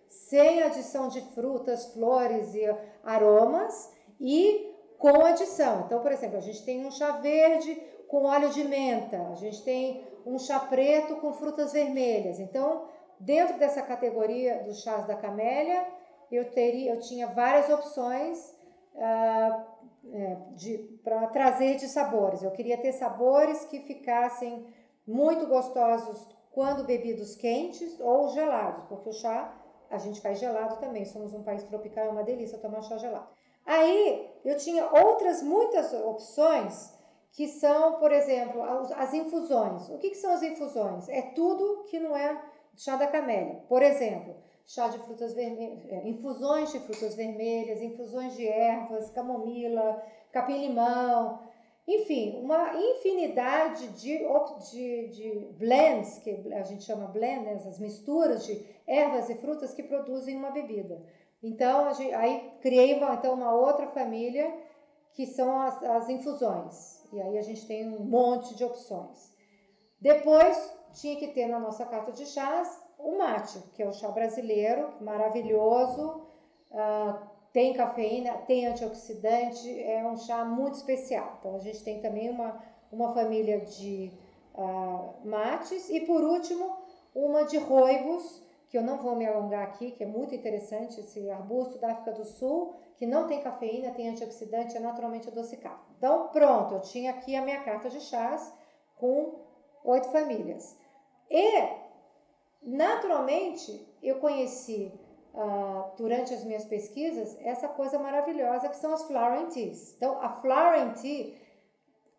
sem 0.07 0.61
adição 0.63 1.07
de 1.07 1.21
frutas, 1.33 1.93
flores 1.93 2.53
e 2.55 2.65
aromas, 3.03 3.93
e 4.19 4.73
com 4.97 5.25
adição. 5.25 5.83
Então, 5.85 6.01
por 6.01 6.11
exemplo, 6.11 6.37
a 6.37 6.41
gente 6.41 6.63
tem 6.63 6.85
um 6.85 6.91
chá 6.91 7.11
verde 7.13 7.75
com 8.07 8.25
óleo 8.25 8.49
de 8.49 8.63
menta, 8.63 9.17
a 9.31 9.35
gente 9.35 9.63
tem 9.63 10.03
um 10.25 10.37
chá 10.37 10.59
preto 10.59 11.17
com 11.17 11.31
frutas 11.33 11.71
vermelhas. 11.71 12.39
Então, 12.39 12.87
dentro 13.19 13.57
dessa 13.57 13.81
categoria 13.81 14.63
dos 14.63 14.81
chás 14.81 15.05
da 15.05 15.15
camélia, 15.15 15.87
eu 16.31 16.51
teria, 16.51 16.93
eu 16.93 16.99
tinha 16.99 17.27
várias 17.27 17.69
opções 17.69 18.55
uh, 18.95 19.65
é, 20.11 20.37
para 21.03 21.27
trazer 21.27 21.75
de 21.75 21.87
sabores. 21.87 22.41
Eu 22.41 22.51
queria 22.51 22.77
ter 22.77 22.93
sabores 22.93 23.65
que 23.65 23.81
ficassem 23.81 24.65
muito 25.05 25.47
gostosos 25.47 26.27
quando 26.51 26.85
bebidos 26.85 27.35
quentes 27.35 27.99
ou 27.99 28.29
gelados, 28.29 28.85
porque 28.85 29.09
o 29.09 29.13
chá 29.13 29.55
a 29.89 29.97
gente 29.97 30.21
faz 30.21 30.39
gelado 30.39 30.77
também. 30.77 31.05
Somos 31.05 31.33
um 31.33 31.43
país 31.43 31.63
tropical, 31.63 32.05
é 32.05 32.09
uma 32.09 32.23
delícia 32.23 32.57
tomar 32.57 32.81
chá 32.81 32.97
gelado. 32.97 33.27
Aí 33.65 34.29
eu 34.43 34.57
tinha 34.57 34.85
outras 34.85 35.41
muitas 35.41 35.93
opções 35.93 36.97
que 37.31 37.47
são, 37.47 37.99
por 37.99 38.11
exemplo, 38.11 38.61
as 38.95 39.13
infusões. 39.13 39.89
O 39.89 39.97
que, 39.97 40.09
que 40.09 40.17
são 40.17 40.33
as 40.33 40.43
infusões? 40.43 41.07
É 41.09 41.21
tudo 41.21 41.83
que 41.83 41.99
não 41.99 42.15
é 42.15 42.41
chá 42.75 42.95
da 42.95 43.07
camélia. 43.07 43.63
Por 43.67 43.81
exemplo, 43.81 44.35
chá 44.69 44.87
de 44.87 44.99
frutas 44.99 45.33
vermelhas, 45.33 46.05
infusões 46.05 46.71
de 46.71 46.79
frutas 46.81 47.15
vermelhas, 47.15 47.81
infusões 47.81 48.35
de 48.35 48.47
ervas, 48.47 49.09
camomila, 49.09 49.99
capim-limão, 50.31 51.39
enfim, 51.87 52.39
uma 52.43 52.75
infinidade 52.75 53.87
de, 53.87 54.19
de, 54.69 55.07
de 55.07 55.47
blends, 55.57 56.19
que 56.19 56.53
a 56.53 56.61
gente 56.61 56.83
chama 56.83 57.07
blend, 57.07 57.45
né, 57.45 57.53
essas 57.53 57.79
misturas 57.79 58.45
de 58.45 58.63
ervas 58.85 59.27
e 59.31 59.35
frutas 59.35 59.73
que 59.73 59.81
produzem 59.81 60.37
uma 60.37 60.51
bebida. 60.51 61.03
Então, 61.41 61.91
gente, 61.95 62.13
aí 62.13 62.53
criei 62.61 62.93
uma, 62.93 63.15
então, 63.15 63.33
uma 63.33 63.51
outra 63.51 63.87
família 63.87 64.55
que 65.13 65.25
são 65.25 65.59
as, 65.61 65.81
as 65.81 66.09
infusões. 66.09 67.03
E 67.11 67.19
aí 67.19 67.39
a 67.39 67.41
gente 67.41 67.65
tem 67.65 67.89
um 67.89 68.03
monte 68.03 68.55
de 68.55 68.63
opções. 68.63 69.33
Depois, 69.99 70.71
tinha 70.93 71.15
que 71.15 71.29
ter 71.29 71.47
na 71.47 71.59
nossa 71.59 71.87
carta 71.87 72.11
de 72.11 72.27
chás 72.27 72.87
o 72.99 73.17
mate, 73.17 73.59
que 73.73 73.81
é 73.81 73.87
o 73.87 73.93
chá 73.93 74.09
brasileiro, 74.09 74.93
maravilhoso, 75.01 76.21
uh, 76.71 77.29
tem 77.51 77.73
cafeína, 77.73 78.33
tem 78.39 78.67
antioxidante, 78.67 79.81
é 79.81 80.05
um 80.05 80.17
chá 80.17 80.45
muito 80.45 80.75
especial. 80.75 81.37
Então 81.39 81.55
a 81.55 81.59
gente 81.59 81.83
tem 81.83 82.01
também 82.01 82.29
uma, 82.29 82.61
uma 82.91 83.13
família 83.13 83.61
de 83.61 84.11
uh, 84.53 85.27
mates 85.27 85.89
e 85.89 86.01
por 86.01 86.21
último 86.23 86.77
uma 87.15 87.43
de 87.45 87.57
roibos, 87.57 88.43
que 88.69 88.77
eu 88.77 88.83
não 88.83 88.97
vou 88.97 89.15
me 89.15 89.25
alongar 89.25 89.63
aqui, 89.63 89.91
que 89.91 90.03
é 90.03 90.05
muito 90.05 90.35
interessante, 90.35 90.99
esse 90.99 91.27
arbusto 91.31 91.79
da 91.79 91.91
África 91.91 92.11
do 92.11 92.23
Sul, 92.23 92.75
que 92.97 93.07
não 93.07 93.25
tem 93.25 93.41
cafeína, 93.41 93.91
tem 93.91 94.09
antioxidante, 94.09 94.77
é 94.77 94.79
naturalmente 94.79 95.27
adocicado. 95.27 95.79
Então 95.97 96.27
pronto, 96.27 96.75
eu 96.75 96.81
tinha 96.81 97.11
aqui 97.11 97.35
a 97.35 97.41
minha 97.41 97.63
carta 97.63 97.89
de 97.89 97.99
chás 97.99 98.53
com 98.95 99.39
oito 99.83 100.09
famílias. 100.09 100.77
E 101.31 101.88
Naturalmente, 102.61 103.87
eu 104.03 104.19
conheci 104.19 104.91
uh, 105.33 105.95
durante 105.97 106.33
as 106.33 106.43
minhas 106.43 106.65
pesquisas 106.65 107.37
essa 107.41 107.67
coisa 107.67 107.97
maravilhosa 107.97 108.69
que 108.69 108.77
são 108.77 108.93
as 108.93 109.03
flowering 109.03 109.47
teas. 109.47 109.93
Então, 109.95 110.21
a 110.21 110.29
flowering 110.29 110.93
tea, 110.93 111.35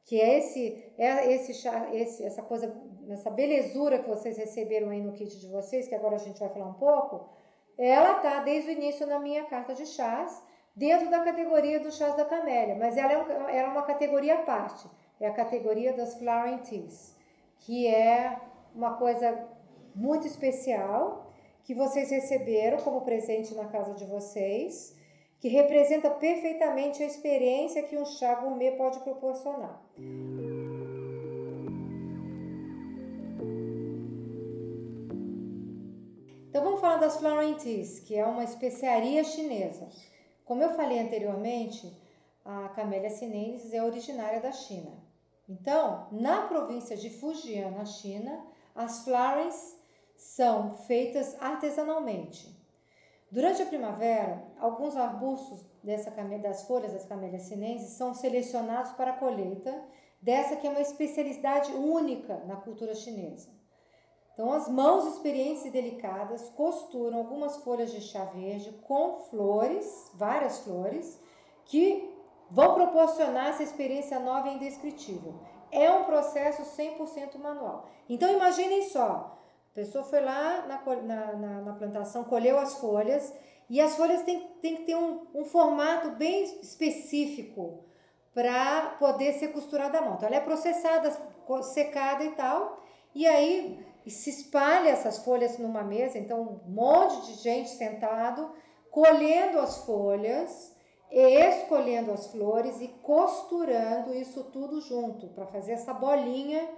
que 0.05 0.21
é 0.21 0.39
esse, 0.39 0.93
é 0.99 1.33
esse 1.33 1.55
chá, 1.55 1.95
esse, 1.95 2.25
essa 2.25 2.43
coisa, 2.43 2.75
essa 3.11 3.31
belezura 3.31 3.99
que 3.99 4.09
vocês 4.09 4.37
receberam 4.37 4.91
aí 4.91 5.01
no 5.01 5.13
kit 5.13 5.39
de 5.39 5.49
vocês, 5.49 5.87
que 5.87 5.95
agora 5.95 6.17
a 6.17 6.19
gente 6.19 6.41
vai 6.41 6.49
falar 6.49 6.67
um 6.67 6.75
pouco, 6.75 7.29
ela 7.79 8.15
tá 8.15 8.41
desde 8.41 8.71
o 8.71 8.73
início 8.73 9.07
na 9.07 9.19
minha 9.19 9.45
carta 9.45 9.75
de 9.75 9.87
chás, 9.87 10.43
dentro 10.75 11.11
da 11.11 11.21
categoria 11.21 11.81
dos 11.81 11.97
chás 11.97 12.15
da 12.17 12.25
camélia, 12.25 12.75
mas 12.77 12.97
ela 12.97 13.13
é, 13.13 13.19
um, 13.19 13.31
ela 13.31 13.51
é 13.51 13.67
uma 13.67 13.83
categoria 13.83 14.35
à 14.35 14.43
parte, 14.43 14.89
é 15.21 15.27
a 15.27 15.33
categoria 15.33 15.93
das 15.93 16.15
flowering 16.15 16.59
teas, 16.59 17.17
que 17.59 17.87
é 17.87 18.39
uma 18.75 18.97
coisa 18.97 19.49
muito 19.95 20.27
especial 20.27 21.33
que 21.65 21.75
vocês 21.75 22.11
receberam 22.11 22.79
como 22.79 23.03
presente 23.03 23.55
na 23.55 23.67
casa 23.67 23.95
de 23.95 24.05
vocês, 24.05 24.97
que 25.39 25.49
representa 25.49 26.11
perfeitamente 26.11 27.03
a 27.03 27.07
experiência 27.07 27.83
que 27.83 27.97
um 27.97 28.05
chá 28.05 28.35
gourmet 28.35 28.73
pode 28.73 28.99
proporcionar. 29.01 29.81
Então 36.49 36.65
vamos 36.65 36.81
falar 36.81 36.97
das 36.97 37.17
flowering 37.19 37.55
teas, 37.55 38.01
que 38.01 38.17
é 38.17 38.27
uma 38.27 38.45
especiaria 38.45 39.23
chinesa. 39.23 39.89
Como 40.45 40.63
eu 40.63 40.71
falei 40.71 40.99
anteriormente, 40.99 41.97
a 42.45 42.69
Camellia 42.71 43.11
sinensis 43.11 43.73
é 43.73 43.83
originária 43.83 44.41
da 44.41 44.51
China. 44.51 44.91
Então, 45.49 46.09
na 46.11 46.43
província 46.43 46.97
de 46.97 47.09
Fujian, 47.09 47.71
na 47.71 47.85
China, 47.85 48.45
as 48.75 49.05
flowers 49.05 49.77
são 50.21 50.77
feitas 50.87 51.35
artesanalmente. 51.41 52.55
Durante 53.31 53.63
a 53.63 53.67
primavera, 53.67 54.45
alguns 54.59 54.95
arbustos 54.95 55.65
dessa, 55.83 56.11
das 56.11 56.65
folhas 56.65 56.93
das 56.93 57.07
camélias 57.07 57.45
sinenses 57.45 57.97
são 57.97 58.13
selecionados 58.13 58.93
para 58.93 59.13
a 59.13 59.17
colheita 59.17 59.83
dessa 60.21 60.57
que 60.57 60.67
é 60.67 60.71
uma 60.71 60.83
especialidade 60.83 61.73
única 61.73 62.37
na 62.47 62.57
cultura 62.57 62.95
chinesa. 62.95 63.49
Então, 64.35 64.53
as 64.53 64.69
mãos 64.69 65.07
experientes 65.07 65.65
e 65.65 65.71
delicadas 65.71 66.51
costuram 66.51 67.17
algumas 67.17 67.57
folhas 67.59 67.91
de 67.91 68.03
chá 68.03 68.25
verde 68.27 68.73
com 68.87 69.25
flores, 69.31 70.11
várias 70.15 70.59
flores, 70.61 71.19
que 71.65 72.15
vão 72.51 72.75
proporcionar 72.75 73.49
essa 73.49 73.63
experiência 73.63 74.19
nova 74.21 74.49
e 74.49 74.55
indescritível. 74.57 75.35
É 75.73 75.91
um 75.91 76.05
processo 76.05 76.63
100% 76.63 77.39
manual. 77.39 77.89
Então, 78.09 78.31
imaginem 78.31 78.83
só, 78.83 79.40
a 79.71 79.75
pessoa 79.75 80.03
foi 80.05 80.21
lá 80.21 80.67
na, 80.67 80.97
na, 81.03 81.33
na, 81.33 81.61
na 81.63 81.73
plantação, 81.75 82.25
colheu 82.25 82.59
as 82.59 82.75
folhas, 82.75 83.33
e 83.69 83.81
as 83.81 83.95
folhas 83.95 84.23
têm, 84.23 84.41
têm 84.61 84.77
que 84.77 84.83
ter 84.83 84.97
um, 84.97 85.27
um 85.33 85.45
formato 85.45 86.11
bem 86.11 86.43
específico 86.61 87.85
para 88.35 88.97
poder 88.99 89.35
ser 89.35 89.49
costurada 89.49 89.99
à 89.99 90.03
mão. 90.03 90.15
Então, 90.15 90.29
ela 90.29 90.37
é 90.37 90.41
processada, 90.41 91.17
secada 91.63 92.25
e 92.25 92.33
tal, 92.33 92.81
e 93.15 93.27
aí 93.27 93.85
se 94.09 94.31
espalha 94.31 94.89
essas 94.89 95.19
folhas 95.19 95.59
numa 95.59 95.85
mesa, 95.85 96.19
então 96.19 96.41
um 96.67 96.73
monte 96.73 97.27
de 97.27 97.35
gente 97.35 97.71
sentado, 97.71 98.51
colhendo 98.91 99.61
as 99.61 99.85
folhas, 99.85 100.75
escolhendo 101.11 102.13
as 102.13 102.27
flores 102.29 102.81
e 102.81 102.89
costurando 102.89 104.15
isso 104.15 104.45
tudo 104.45 104.81
junto 104.81 105.29
para 105.29 105.47
fazer 105.47 105.73
essa 105.73 105.93
bolinha 105.93 106.69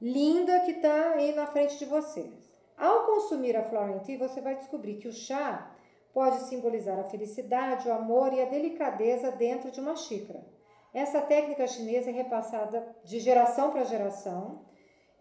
linda 0.00 0.60
que 0.60 0.72
está 0.72 1.12
aí 1.12 1.34
na 1.34 1.46
frente 1.46 1.78
de 1.78 1.84
vocês. 1.84 2.32
Ao 2.76 3.06
consumir 3.06 3.56
a 3.56 3.64
Florent 3.64 4.06
você 4.18 4.40
vai 4.40 4.56
descobrir 4.56 4.96
que 4.96 5.08
o 5.08 5.12
chá 5.12 5.70
pode 6.12 6.40
simbolizar 6.44 6.98
a 6.98 7.04
felicidade, 7.04 7.88
o 7.88 7.92
amor 7.92 8.32
e 8.32 8.40
a 8.40 8.46
delicadeza 8.46 9.30
dentro 9.30 9.70
de 9.70 9.80
uma 9.80 9.96
xícara. 9.96 10.44
Essa 10.92 11.20
técnica 11.20 11.66
chinesa 11.66 12.10
é 12.10 12.12
repassada 12.12 12.86
de 13.04 13.20
geração 13.20 13.70
para 13.70 13.84
geração 13.84 14.62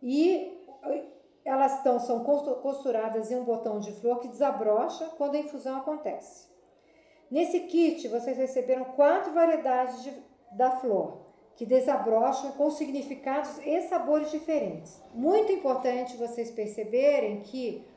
e 0.02 0.58
elas 1.44 1.84
são 2.06 2.24
costuradas 2.24 3.30
em 3.30 3.36
um 3.36 3.44
botão 3.44 3.80
de 3.80 3.92
flor 3.94 4.20
que 4.20 4.28
desabrocha 4.28 5.06
quando 5.18 5.36
a 5.36 5.40
infusão 5.40 5.78
acontece. 5.78 6.48
Nesse 7.30 7.62
kit, 7.62 8.08
vocês 8.08 8.38
receberam 8.38 8.86
quatro 8.86 9.34
variedades 9.34 10.04
de, 10.04 10.14
da 10.52 10.72
flor, 10.72 11.26
que 11.56 11.66
desabrocham 11.66 12.52
com 12.52 12.70
significados 12.70 13.58
e 13.66 13.82
sabores 13.84 14.30
diferentes. 14.32 15.02
Muito 15.14 15.52
importante 15.52 16.18
vocês 16.18 16.52
perceberem 16.52 17.42
que 17.42 17.88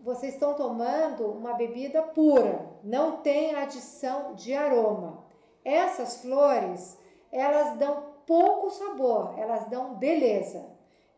vocês 0.00 0.34
estão 0.34 0.54
tomando 0.54 1.26
uma 1.26 1.52
bebida 1.52 2.02
pura, 2.02 2.66
não 2.82 3.18
tem 3.18 3.54
adição 3.54 4.34
de 4.34 4.52
aroma. 4.52 5.24
Essas 5.64 6.20
flores, 6.22 6.98
elas 7.30 7.76
dão 7.78 8.12
pouco 8.26 8.70
sabor, 8.70 9.38
elas 9.38 9.68
dão 9.68 9.94
beleza. 9.94 10.71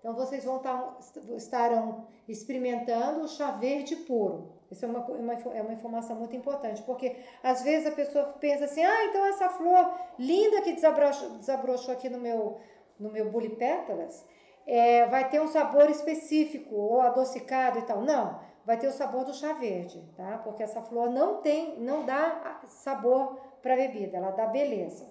Então 0.05 0.15
vocês 0.15 0.45
vão 0.45 0.59
estar, 0.59 0.99
estarão 1.35 2.07
experimentando 2.29 3.23
o 3.23 3.29
chá 3.29 3.53
verde 3.53 3.97
puro. 3.97 4.53
Isso 4.71 4.85
é 4.85 4.89
uma, 4.89 4.99
uma, 4.99 5.33
é 5.33 5.63
uma 5.63 5.73
informação 5.73 6.15
muito 6.15 6.37
importante, 6.37 6.83
porque 6.83 7.17
às 7.43 7.63
vezes 7.63 7.87
a 7.87 7.91
pessoa 7.91 8.25
pensa 8.39 8.67
assim, 8.67 8.85
ah, 8.85 9.05
então 9.07 9.25
essa 9.25 9.49
flor 9.49 9.99
linda 10.19 10.61
que 10.61 10.75
desabrochou, 10.75 11.31
desabrochou 11.39 11.95
aqui 11.95 12.11
no 12.11 12.19
meu, 12.19 12.61
no 13.01 13.11
meu 13.11 13.31
bulipétalas, 13.31 14.27
é, 14.67 15.07
vai 15.07 15.31
ter 15.31 15.41
um 15.41 15.49
sabor 15.49 15.89
específico, 15.89 16.75
ou 16.75 17.01
adocicado 17.01 17.79
e 17.79 17.83
tal. 17.83 18.03
Não, 18.03 18.39
vai 18.63 18.77
ter 18.77 18.89
o 18.89 18.93
sabor 18.93 19.25
do 19.25 19.33
chá 19.33 19.55
verde, 19.55 20.07
tá? 20.19 20.37
Porque 20.45 20.63
essa 20.63 20.83
flor 20.83 21.09
não 21.09 21.41
tem, 21.41 21.81
não 21.81 22.05
dá 22.05 22.61
sabor 22.67 23.39
para 23.63 23.75
bebida, 23.75 24.19
ela 24.19 24.33
dá 24.33 24.49
beleza. 24.49 25.09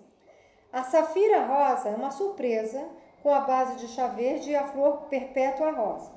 A 0.72 0.84
safira 0.84 1.48
rosa 1.48 1.90
é 1.90 1.96
uma 1.96 2.12
surpresa 2.12 2.88
com 3.24 3.34
a 3.34 3.40
base 3.40 3.78
de 3.78 3.88
chá 3.88 4.08
verde 4.08 4.52
e 4.52 4.56
a 4.56 4.68
flor 4.68 5.04
perpétua 5.10 5.72
rosa. 5.72 6.12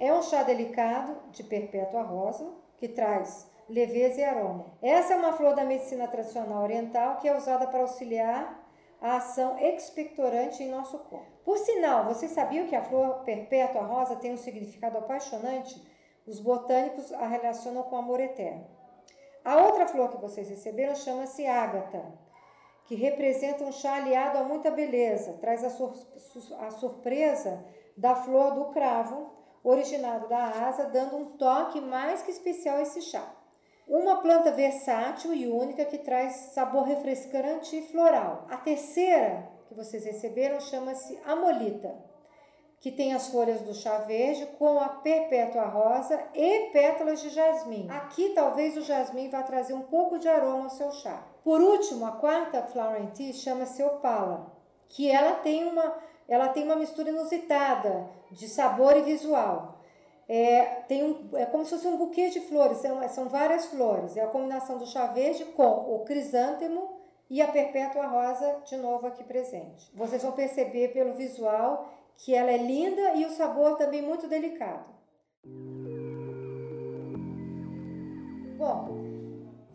É 0.00 0.10
um 0.12 0.22
chá 0.22 0.42
delicado 0.42 1.14
de 1.30 1.44
perpétua 1.44 2.02
rosa, 2.02 2.50
que 2.78 2.88
traz 2.88 3.46
leveza 3.68 4.20
e 4.20 4.24
aroma. 4.24 4.64
Essa 4.80 5.12
é 5.12 5.16
uma 5.16 5.34
flor 5.34 5.54
da 5.54 5.64
medicina 5.64 6.08
tradicional 6.08 6.62
oriental 6.62 7.18
que 7.18 7.28
é 7.28 7.36
usada 7.36 7.66
para 7.66 7.82
auxiliar 7.82 8.66
a 9.00 9.16
ação 9.16 9.58
expectorante 9.58 10.62
em 10.62 10.70
nosso 10.70 10.98
corpo. 11.00 11.26
Por 11.44 11.58
sinal, 11.58 12.06
vocês 12.06 12.32
sabiam 12.32 12.66
que 12.66 12.74
a 12.74 12.82
flor 12.82 13.24
perpétua 13.24 13.82
rosa 13.82 14.16
tem 14.16 14.32
um 14.32 14.38
significado 14.38 14.96
apaixonante? 14.96 15.80
Os 16.26 16.40
botânicos 16.40 17.12
a 17.12 17.26
relacionam 17.26 17.82
com 17.82 17.96
amor 17.96 18.20
eterno. 18.20 18.66
A 19.44 19.56
outra 19.62 19.86
flor 19.86 20.08
que 20.08 20.16
vocês 20.16 20.48
receberam 20.48 20.94
chama-se 20.94 21.46
ágata, 21.46 22.02
que 22.88 22.94
representa 22.94 23.64
um 23.64 23.70
chá 23.70 23.96
aliado 23.96 24.38
a 24.38 24.44
muita 24.44 24.70
beleza, 24.70 25.34
traz 25.42 25.62
a, 25.62 25.68
sur 25.68 25.92
a 26.58 26.70
surpresa 26.70 27.62
da 27.94 28.16
flor 28.16 28.54
do 28.54 28.64
cravo, 28.70 29.30
originado 29.62 30.26
da 30.26 30.66
asa, 30.66 30.84
dando 30.84 31.16
um 31.16 31.36
toque 31.36 31.82
mais 31.82 32.22
que 32.22 32.30
especial 32.30 32.78
a 32.78 32.82
esse 32.82 33.02
chá. 33.02 33.30
Uma 33.86 34.22
planta 34.22 34.50
versátil 34.52 35.34
e 35.34 35.46
única 35.46 35.84
que 35.84 35.98
traz 35.98 36.32
sabor 36.54 36.84
refrescante 36.84 37.76
e 37.76 37.82
floral. 37.82 38.46
A 38.48 38.56
terceira 38.56 39.46
que 39.66 39.74
vocês 39.74 40.06
receberam 40.06 40.58
chama-se 40.58 41.18
amolita, 41.26 41.94
que 42.80 42.90
tem 42.90 43.12
as 43.12 43.28
folhas 43.28 43.60
do 43.60 43.74
chá 43.74 43.98
verde 43.98 44.46
com 44.58 44.78
a 44.80 44.88
perpétua 44.88 45.66
rosa 45.66 46.18
e 46.32 46.70
pétalas 46.70 47.20
de 47.20 47.28
jasmim. 47.28 47.86
Aqui 47.90 48.30
talvez 48.30 48.78
o 48.78 48.82
jasmim 48.82 49.28
vá 49.28 49.42
trazer 49.42 49.74
um 49.74 49.82
pouco 49.82 50.18
de 50.18 50.28
aroma 50.28 50.64
ao 50.64 50.70
seu 50.70 50.90
chá. 50.92 51.26
Por 51.48 51.62
último, 51.62 52.04
a 52.04 52.12
quarta 52.12 52.60
flower 52.60 53.10
tea 53.12 53.32
chama-se 53.32 53.82
opala, 53.82 54.52
que 54.86 55.10
ela 55.10 55.36
tem 55.36 55.64
uma 55.64 55.96
ela 56.28 56.48
tem 56.48 56.62
uma 56.62 56.76
mistura 56.76 57.08
inusitada 57.08 58.06
de 58.30 58.46
sabor 58.46 58.94
e 58.98 59.00
visual. 59.00 59.80
É, 60.28 60.82
tem 60.86 61.02
um, 61.02 61.38
é 61.38 61.46
como 61.46 61.64
se 61.64 61.70
fosse 61.70 61.88
um 61.88 61.96
buquê 61.96 62.28
de 62.28 62.40
flores, 62.40 62.76
são, 62.76 63.08
são 63.08 63.30
várias 63.30 63.64
flores. 63.64 64.14
É 64.14 64.24
a 64.24 64.26
combinação 64.26 64.76
do 64.76 64.86
chá 64.86 65.06
verde 65.06 65.46
com 65.46 65.64
o 65.64 66.04
crisântemo 66.04 66.98
e 67.30 67.40
a 67.40 67.48
perpétua 67.48 68.06
rosa 68.06 68.60
de 68.66 68.76
novo 68.76 69.06
aqui 69.06 69.24
presente. 69.24 69.90
Vocês 69.94 70.22
vão 70.22 70.32
perceber 70.32 70.88
pelo 70.88 71.14
visual 71.14 71.88
que 72.18 72.34
ela 72.34 72.50
é 72.50 72.58
linda 72.58 73.14
e 73.14 73.24
o 73.24 73.30
sabor 73.30 73.78
também 73.78 74.02
muito 74.02 74.28
delicado. 74.28 74.84
Bom, 78.58 79.07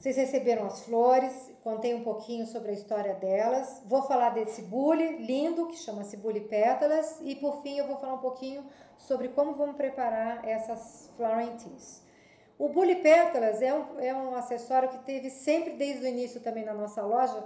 vocês 0.04 0.18
receberam 0.18 0.66
as 0.66 0.82
flores, 0.82 1.50
contei 1.64 1.94
um 1.94 2.04
pouquinho 2.04 2.46
sobre 2.46 2.72
a 2.72 2.74
história 2.74 3.14
delas. 3.14 3.82
Vou 3.86 4.02
falar 4.02 4.32
desse 4.32 4.64
bule 4.64 5.16
lindo 5.26 5.68
que 5.68 5.78
chama-se 5.78 6.18
bule 6.18 6.42
pétalas 6.42 7.22
e 7.22 7.38
por 7.38 7.62
fim 7.62 7.78
eu 7.78 7.88
vou 7.88 7.96
falar 7.96 8.16
um 8.16 8.20
pouquinho 8.20 8.66
sobre 8.98 9.30
como 9.30 9.54
vamos 9.54 9.78
preparar 9.78 10.46
essas 10.46 11.10
flowering 11.16 11.56
teas. 11.56 12.04
O 12.60 12.68
bule 12.68 12.98
pétalas 12.98 13.62
é 13.62 13.74
um, 13.74 13.98
é 13.98 14.14
um 14.14 14.36
acessório 14.36 14.90
que 14.90 15.06
teve 15.06 15.30
sempre 15.30 15.78
desde 15.78 16.04
o 16.04 16.10
início 16.10 16.42
também 16.42 16.66
na 16.66 16.74
nossa 16.74 17.02
loja 17.02 17.42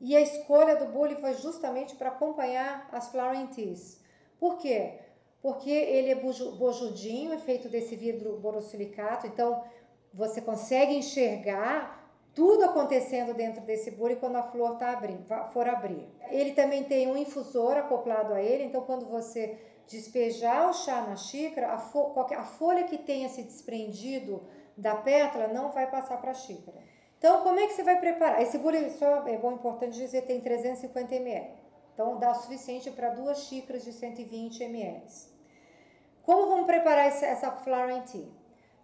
e 0.00 0.16
a 0.16 0.20
escolha 0.20 0.74
do 0.74 0.86
bule 0.86 1.14
foi 1.14 1.34
justamente 1.34 1.94
para 1.94 2.08
acompanhar 2.08 2.88
as 2.90 3.12
flowering 3.12 3.46
teas. 3.46 4.00
Por 4.40 4.58
quê? 4.58 4.98
Porque 5.40 5.70
ele 5.70 6.10
é 6.10 6.16
bojudinho, 6.16 7.32
é 7.32 7.38
feito 7.38 7.68
desse 7.68 7.94
vidro 7.94 8.38
borosilicato, 8.38 9.28
então 9.28 9.62
você 10.12 10.40
consegue 10.40 10.94
enxergar 10.94 12.00
tudo 12.34 12.64
acontecendo 12.64 13.34
dentro 13.34 13.60
desse 13.62 13.90
bule 13.90 14.16
quando 14.16 14.36
a 14.36 14.42
flor 14.42 14.76
tá 14.76 14.90
abrindo, 14.90 15.24
for 15.52 15.68
abrir. 15.68 16.08
Ele 16.30 16.52
também 16.52 16.84
tem 16.84 17.06
um 17.06 17.16
infusor 17.16 17.76
acoplado 17.76 18.32
a 18.32 18.40
ele, 18.40 18.64
então 18.64 18.82
quando 18.82 19.06
você 19.06 19.58
despejar 19.86 20.70
o 20.70 20.72
chá 20.72 21.02
na 21.02 21.16
xícara, 21.16 21.72
a, 21.72 21.78
fo 21.78 22.14
a 22.16 22.44
folha 22.44 22.84
que 22.84 22.96
tenha 22.96 23.28
se 23.28 23.42
desprendido 23.42 24.42
da 24.76 24.94
pétala 24.94 25.48
não 25.48 25.70
vai 25.70 25.90
passar 25.90 26.18
para 26.20 26.30
a 26.30 26.34
xícara. 26.34 26.78
Então, 27.18 27.42
como 27.42 27.60
é 27.60 27.66
que 27.66 27.74
você 27.74 27.84
vai 27.84 28.00
preparar? 28.00 28.42
Esse 28.42 28.58
bule, 28.58 28.90
só 28.90 29.26
é 29.28 29.36
bom, 29.38 29.52
importante 29.52 29.96
dizer, 29.96 30.22
tem 30.22 30.40
350 30.40 31.14
ml. 31.14 31.50
Então, 31.94 32.18
dá 32.18 32.32
o 32.32 32.34
suficiente 32.34 32.90
para 32.90 33.10
duas 33.10 33.44
xícaras 33.44 33.84
de 33.84 33.92
120 33.92 34.64
ml. 34.64 35.02
Como 36.22 36.48
vamos 36.48 36.66
preparar 36.66 37.06
essa 37.06 37.52
flower 37.52 38.02
tea? 38.04 38.26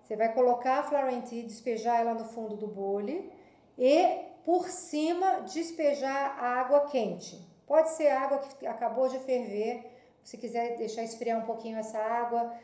Você 0.09 0.17
vai 0.17 0.33
colocar 0.33 0.79
a 0.79 0.83
flower 0.83 1.21
tea, 1.21 1.43
despejar 1.43 2.01
ela 2.01 2.15
no 2.15 2.25
fundo 2.25 2.57
do 2.57 2.67
bule 2.67 3.31
e 3.77 4.21
por 4.43 4.67
cima 4.71 5.43
despejar 5.43 6.43
a 6.43 6.61
água 6.61 6.87
quente. 6.87 7.47
Pode 7.67 7.91
ser 7.91 8.09
água 8.09 8.39
que 8.39 8.67
acabou 8.67 9.07
de 9.07 9.19
ferver, 9.19 9.85
se 10.25 10.39
quiser 10.39 10.79
deixar 10.79 11.03
esfriar 11.03 11.39
um 11.39 11.45
pouquinho 11.45 11.77
essa 11.77 11.99
água, 11.99 12.55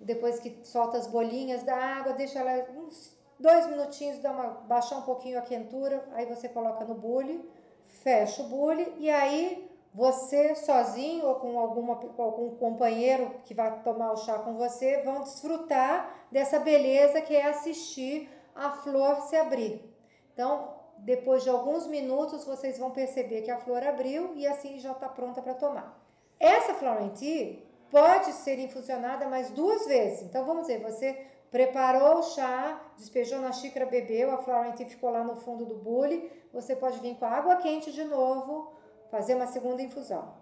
depois 0.00 0.38
que 0.38 0.60
solta 0.62 0.96
as 0.96 1.06
bolinhas 1.06 1.62
da 1.62 1.76
água, 1.76 2.14
deixa 2.14 2.38
ela 2.38 2.70
uns 2.70 3.14
dois 3.38 3.66
minutinhos, 3.66 4.18
dá 4.20 4.32
uma, 4.32 4.46
baixar 4.66 4.96
um 4.96 5.02
pouquinho 5.02 5.38
a 5.38 5.42
quentura, 5.42 6.02
aí 6.12 6.24
você 6.24 6.48
coloca 6.48 6.86
no 6.86 6.94
bule, 6.94 7.46
fecha 7.86 8.42
o 8.42 8.48
bule 8.48 8.94
e 8.98 9.10
aí 9.10 9.70
você 9.94 10.56
sozinho 10.56 11.24
ou 11.24 11.36
com, 11.36 11.56
alguma, 11.56 12.00
algum 12.18 12.56
companheiro 12.56 13.30
que 13.44 13.54
vai 13.54 13.80
tomar 13.82 14.12
o 14.12 14.16
chá 14.16 14.40
com 14.40 14.54
você 14.54 15.02
vão 15.02 15.22
desfrutar 15.22 16.26
dessa 16.32 16.58
beleza 16.58 17.20
que 17.20 17.36
é 17.36 17.46
assistir 17.46 18.28
a 18.56 18.70
flor 18.70 19.20
se 19.22 19.36
abrir. 19.36 19.88
Então, 20.32 20.74
depois 20.98 21.44
de 21.44 21.50
alguns 21.50 21.86
minutos, 21.86 22.44
vocês 22.44 22.76
vão 22.76 22.90
perceber 22.90 23.42
que 23.42 23.50
a 23.52 23.58
flor 23.58 23.84
abriu 23.84 24.32
e 24.34 24.46
assim 24.48 24.80
já 24.80 24.90
está 24.90 25.08
pronta 25.08 25.40
para 25.40 25.54
tomar. 25.54 25.96
Essa 26.40 26.74
flower 26.74 27.10
tea 27.10 27.62
pode 27.88 28.32
ser 28.32 28.58
infusionada 28.58 29.28
mais 29.28 29.52
duas 29.52 29.86
vezes. 29.86 30.22
Então, 30.22 30.44
vamos 30.44 30.62
dizer, 30.62 30.82
você 30.82 31.24
preparou 31.52 32.18
o 32.18 32.22
chá, 32.22 32.82
despejou 32.96 33.38
na 33.38 33.52
xícara, 33.52 33.86
bebeu, 33.86 34.32
a 34.32 34.38
flower 34.38 34.72
tea 34.74 34.88
ficou 34.88 35.10
lá 35.10 35.22
no 35.22 35.36
fundo 35.36 35.64
do 35.64 35.76
bule, 35.76 36.28
você 36.52 36.74
pode 36.74 36.98
vir 36.98 37.16
com 37.16 37.26
água 37.26 37.56
quente 37.56 37.92
de 37.92 38.02
novo, 38.04 38.73
fazer 39.14 39.34
uma 39.36 39.46
segunda 39.46 39.80
infusão. 39.80 40.34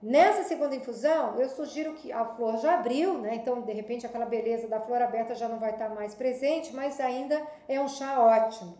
Nessa 0.00 0.44
segunda 0.44 0.76
infusão, 0.76 1.40
eu 1.40 1.48
sugiro 1.48 1.94
que 1.94 2.12
a 2.12 2.24
flor 2.24 2.58
já 2.58 2.74
abriu, 2.74 3.18
né? 3.18 3.34
Então, 3.34 3.60
de 3.62 3.72
repente, 3.72 4.06
aquela 4.06 4.26
beleza 4.26 4.68
da 4.68 4.78
flor 4.78 5.02
aberta 5.02 5.34
já 5.34 5.48
não 5.48 5.58
vai 5.58 5.72
estar 5.72 5.88
mais 5.88 6.14
presente, 6.14 6.72
mas 6.72 7.00
ainda 7.00 7.36
é 7.66 7.80
um 7.80 7.88
chá 7.88 8.20
ótimo. 8.20 8.78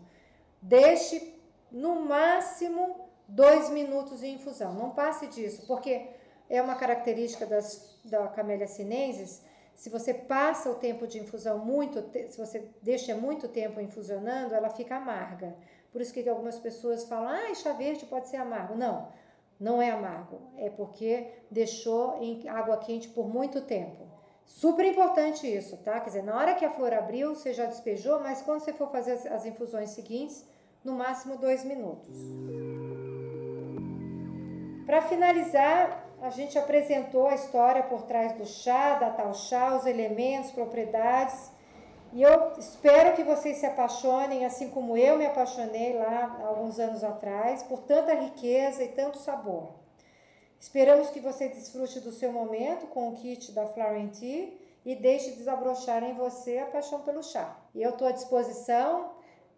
Deixe 0.61 1.15
no 1.69 1.99
máximo 1.99 3.09
dois 3.27 3.69
minutos 3.69 4.21
de 4.21 4.27
infusão. 4.27 4.73
Não 4.73 4.91
passe 4.91 5.27
disso, 5.27 5.67
porque 5.67 5.93
é 6.49 6.61
uma 6.61 6.75
característica 6.75 7.45
das, 7.45 7.99
da 8.05 8.27
Camellia 8.29 8.67
sinensis. 8.67 9.43
Se 9.73 9.89
você 9.89 10.13
passa 10.13 10.69
o 10.69 10.75
tempo 10.75 11.05
de 11.05 11.19
infusão 11.19 11.57
muito, 11.57 12.01
se 12.29 12.37
você 12.37 12.69
deixa 12.81 13.13
muito 13.15 13.49
tempo 13.49 13.81
infusionando, 13.81 14.55
ela 14.55 14.69
fica 14.69 14.95
amarga. 14.95 15.53
Por 15.91 16.01
isso 16.01 16.13
que 16.13 16.29
algumas 16.29 16.57
pessoas 16.59 17.03
falam, 17.05 17.29
ah, 17.29 17.53
chá 17.55 17.73
verde 17.73 18.05
pode 18.05 18.29
ser 18.29 18.37
amargo. 18.37 18.75
Não, 18.75 19.07
não 19.59 19.81
é 19.81 19.91
amargo. 19.91 20.41
É 20.57 20.69
porque 20.69 21.27
deixou 21.49 22.21
em 22.21 22.47
água 22.47 22.77
quente 22.77 23.07
por 23.09 23.27
muito 23.27 23.61
tempo. 23.61 24.05
Super 24.45 24.85
importante 24.85 25.47
isso, 25.47 25.77
tá? 25.77 25.99
Quer 25.99 26.07
dizer, 26.07 26.23
na 26.23 26.37
hora 26.37 26.53
que 26.53 26.63
a 26.63 26.69
flor 26.69 26.93
abriu, 26.93 27.33
você 27.33 27.51
já 27.51 27.65
despejou, 27.65 28.19
mas 28.19 28.41
quando 28.41 28.59
você 28.59 28.71
for 28.71 28.89
fazer 28.91 29.13
as, 29.29 29.45
infusões 29.45 29.89
seguintes, 29.89 30.45
no 30.83 30.93
máximo 30.93 31.37
dois 31.37 31.65
minutos. 31.65 32.15
Para 34.85 35.01
finalizar, 35.01 36.05
a 36.21 36.29
gente 36.29 36.59
apresentou 36.59 37.27
a 37.27 37.33
história 37.33 37.83
por 37.83 38.03
trás 38.03 38.33
do 38.33 38.45
chá, 38.45 38.95
da 38.95 39.09
tal 39.09 39.33
chá, 39.33 39.75
os 39.75 39.87
elementos, 39.87 40.51
propriedades. 40.51 41.51
E 42.15 42.21
eu 42.21 42.53
espero 42.57 43.13
que 43.13 43.25
vocês 43.25 43.57
se 43.57 43.65
apaixonem, 43.65 44.45
assim 44.45 44.69
como 44.69 44.95
eu 44.95 45.17
me 45.17 45.25
apaixonei 45.25 45.97
lá 45.97 46.41
alguns 46.45 46.79
anos 46.79 47.03
atrás, 47.03 47.61
por 47.63 47.81
tanta 47.81 48.13
riqueza 48.13 48.85
e 48.85 48.87
tanto 48.87 49.17
sabor. 49.17 49.73
Esperamos 50.57 51.09
que 51.09 51.19
você 51.19 51.49
desfrute 51.49 51.99
do 51.99 52.13
seu 52.13 52.31
momento 52.31 52.87
com 52.87 53.09
o 53.09 53.15
kit 53.17 53.51
da 53.51 53.67
Flower 53.67 54.09
Tea 54.11 54.53
e 54.85 54.95
deixe 54.95 55.31
desabrochar 55.31 56.05
em 56.05 56.13
você 56.13 56.59
a 56.59 56.67
paixão 56.67 57.01
pelo 57.01 57.21
chá. 57.21 57.53
E 57.75 57.83
eu 57.83 57.89
estou 57.89 58.07
à 58.07 58.13
disposição 58.13 59.11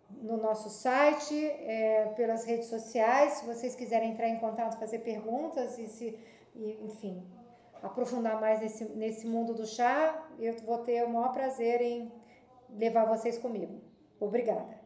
no 0.10 0.38
nosso 0.38 0.68
site, 0.72 1.36
é, 1.46 2.12
pelas 2.16 2.44
redes 2.44 2.70
sociais, 2.70 3.34
se 3.34 3.46
vocês 3.46 3.76
quiserem 3.76 4.14
entrar 4.14 4.30
em 4.30 4.40
contato, 4.40 4.80
fazer 4.80 5.00
perguntas 5.00 5.78
e 5.78 5.88
se, 5.88 6.20
e, 6.56 6.80
enfim, 6.84 7.24
aprofundar 7.84 8.42
mais 8.42 8.62
nesse, 8.62 8.84
nesse 8.96 9.28
mundo 9.28 9.54
do 9.54 9.68
chá, 9.68 10.28
eu 10.40 10.56
vou 10.66 10.80
ter 10.80 11.04
o 11.04 11.10
maior 11.10 11.32
prazer 11.32 11.82
em 11.82 12.12
levar 12.70 13.06
vocês 13.06 13.38
comigo. 13.38 13.82
Obrigada. 14.20 14.77